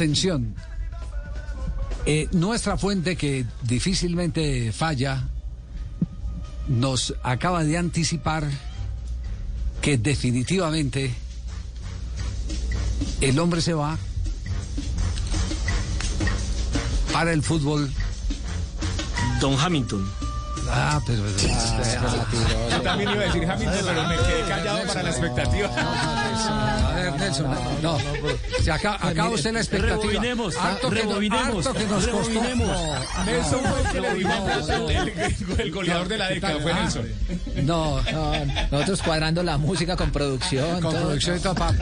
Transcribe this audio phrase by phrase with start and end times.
[0.00, 0.54] Atención.
[2.06, 5.28] Eh, nuestra fuente que difícilmente falla
[6.68, 8.50] nos acaba de anticipar
[9.82, 11.12] que definitivamente
[13.20, 13.98] el hombre se va
[17.12, 17.92] para el fútbol.
[19.38, 20.19] Don Hamilton.
[20.72, 21.22] Ah, pero...
[22.70, 25.68] Yo también iba a decir Hamilton, pero me quedé callado para la expectativa.
[25.68, 27.46] A ver, Nelson,
[27.82, 27.98] no.
[28.62, 29.96] Se acaba, acaba usted la expectativa.
[30.02, 32.40] Rebobinemos, Harto que, harto que nos costó.
[33.24, 37.08] Nelson fue el que le dio plata, el, el goleador de la década, fue Nelson.
[37.62, 38.32] no, No,
[38.70, 40.80] nosotros cuadrando la música con producción.
[40.80, 41.02] con todo.
[41.02, 41.74] producción y todo para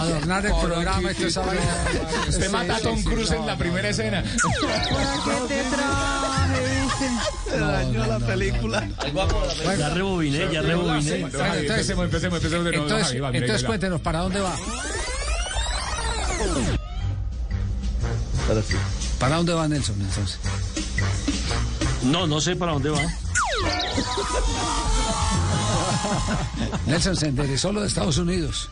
[0.00, 1.10] adornar el programa.
[1.10, 4.22] Usted mata a Tom Cruise en la primera escena.
[9.78, 11.20] Ya rebobiné, ya rebobiné.
[11.20, 12.84] Bueno, Javi, entonces- empecemos, empecemos, empecemos de nuevo.
[12.84, 14.56] Entonces, Javi, va, mira, entonces cuéntenos, ¿para dónde va?
[19.18, 20.38] ¿Para dónde va Nelson entonces?
[22.04, 23.00] No, no sé para dónde va.
[26.86, 28.68] Nelson se enderezó lo de Estados Unidos.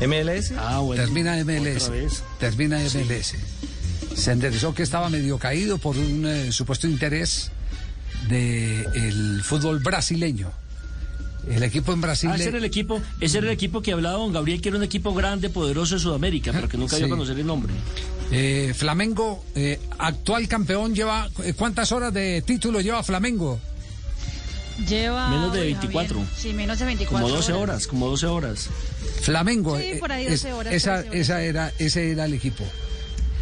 [0.00, 0.52] MLS.
[0.58, 1.02] Ah, bueno.
[1.02, 1.90] Termina MLS.
[2.38, 3.34] Termina MLS.
[4.18, 7.50] Se enderezó que estaba medio caído por un eh, supuesto interés
[8.28, 10.50] del fútbol brasileño.
[11.48, 12.28] El equipo en Brasil.
[12.30, 14.68] Ah, ese le- era el equipo, ese era el equipo que hablaba don Gabriel, que
[14.68, 17.10] era un equipo grande, poderoso de Sudamérica, pero que nunca dio Sí.
[17.12, 17.72] a conocer el nombre.
[18.30, 21.30] eh, Flamengo, eh, actual campeón, lleva.
[21.44, 23.58] eh, ¿Cuántas horas de título lleva Flamengo?
[24.86, 25.30] Lleva.
[25.30, 26.16] Menos de uy, 24.
[26.18, 27.26] Javier, Sí, menos de 24.
[27.26, 28.68] Como 12 horas, como 12 horas.
[29.22, 29.78] Flamengo.
[29.78, 31.20] Sí, por ahí es- 12 horas, esa, 13 horas.
[31.20, 32.64] esa era, ese era el equipo.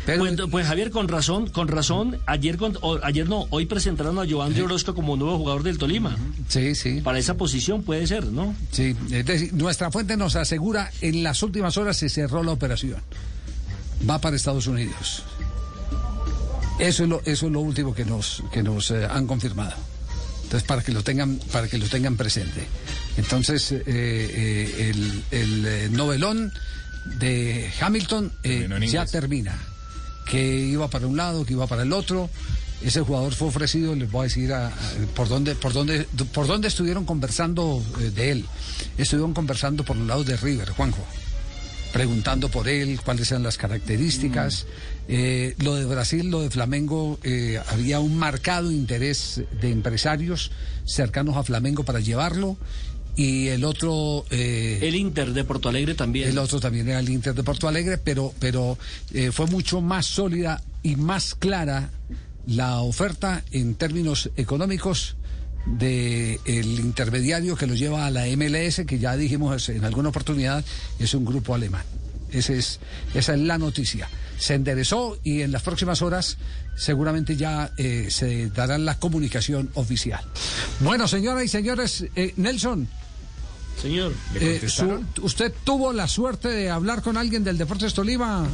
[0.06, 4.18] Pero, Pues, pues, Javier, con razón, con razón, ayer, con- o- ayer no, hoy presentaron
[4.20, 6.16] a Giovanni Orozco como nuevo jugador del Tolima.
[6.48, 7.00] sí, sí.
[7.02, 8.54] Para esa posición puede ser, ¿no?
[8.70, 13.02] Sí, es decir, nuestra fuente nos asegura en las últimas horas se cerró la operación.
[14.08, 15.24] Va para Estados Unidos.
[16.78, 19.72] Eso es lo, eso es lo último que nos, que nos eh, han confirmado.
[20.44, 22.64] Entonces, para que lo tengan, para que lo tengan presente.
[23.16, 24.92] Entonces, eh, eh,
[25.32, 26.52] el, el, novelón
[27.18, 29.58] de Hamilton eh, ya termina.
[30.26, 32.28] Que iba para un lado, que iba para el otro.
[32.82, 34.72] Ese jugador fue ofrecido, les voy a decir a- a-
[35.14, 38.44] por dónde, por dónde, por dónde estuvieron conversando eh, de él.
[38.98, 41.02] Estuvieron conversando por los lados de River, Juanjo
[41.92, 44.66] preguntando por él, cuáles eran las características.
[45.08, 50.50] Eh, lo de Brasil, lo de Flamengo, eh, había un marcado interés de empresarios
[50.84, 52.58] cercanos a Flamengo para llevarlo.
[53.16, 54.26] Y el otro...
[54.30, 56.28] eh, El Inter de Porto Alegre también.
[56.28, 58.76] el otro también era el Inter de Porto Alegre, pero, pero
[59.14, 61.90] eh, fue mucho más sólida y más clara
[62.46, 65.16] la oferta en términos económicos
[65.66, 70.64] de el intermediario que lo lleva a la MLS, que ya dijimos en alguna oportunidad,
[70.98, 71.82] es un grupo alemán.
[72.30, 72.80] Ese es,
[73.14, 74.08] esa es la noticia.
[74.38, 76.36] Se enderezó y en las próximas horas
[76.76, 80.20] seguramente ya eh, se dará la comunicación oficial.
[80.80, 82.86] Bueno, señoras y señores, eh, Nelson,
[83.80, 84.12] Señor.
[84.34, 88.46] ¿Le eh, su- ¿Usted tuvo la suerte de hablar con alguien del Deportes Tolima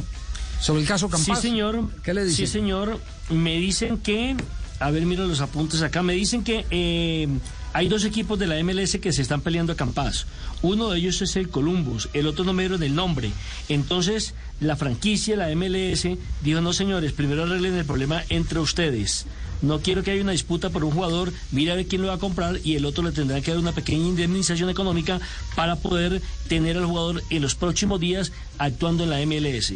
[0.59, 1.37] sobre el caso Campas?
[1.41, 1.89] Sí, señor.
[2.03, 2.45] ¿Qué le dicen?
[2.47, 2.99] Sí, señor.
[3.29, 4.35] Me dicen que,
[4.83, 7.29] a ver, mira los apuntes acá, me dicen que eh,
[7.71, 10.27] hay dos equipos de la MLS que se están peleando a Campas.
[10.61, 13.31] Uno de ellos es el Columbus, el otro no me dieron el nombre.
[13.69, 16.05] Entonces, la franquicia, la MLS,
[16.41, 19.25] dijo, no, señores, primero arreglen el problema entre ustedes.
[19.61, 22.15] No quiero que haya una disputa por un jugador, mira a ver quién lo va
[22.15, 25.21] a comprar y el otro le tendrá que dar una pequeña indemnización económica
[25.55, 29.75] para poder tener al jugador en los próximos días actuando en la MLS.